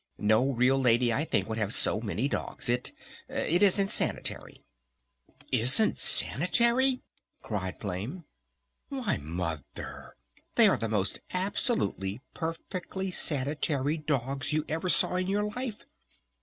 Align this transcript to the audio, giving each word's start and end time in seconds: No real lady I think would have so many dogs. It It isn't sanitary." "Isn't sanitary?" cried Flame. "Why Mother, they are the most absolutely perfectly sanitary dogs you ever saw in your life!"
No 0.17 0.49
real 0.49 0.79
lady 0.81 1.13
I 1.13 1.25
think 1.25 1.47
would 1.47 1.59
have 1.59 1.71
so 1.71 2.01
many 2.01 2.27
dogs. 2.27 2.69
It 2.69 2.91
It 3.29 3.61
isn't 3.61 3.89
sanitary." 3.91 4.65
"Isn't 5.51 5.99
sanitary?" 5.99 7.03
cried 7.43 7.79
Flame. 7.79 8.23
"Why 8.89 9.17
Mother, 9.17 10.15
they 10.55 10.67
are 10.67 10.77
the 10.79 10.89
most 10.89 11.19
absolutely 11.33 12.19
perfectly 12.33 13.11
sanitary 13.11 13.97
dogs 13.97 14.53
you 14.53 14.65
ever 14.67 14.89
saw 14.89 15.17
in 15.17 15.27
your 15.27 15.43
life!" 15.43 15.85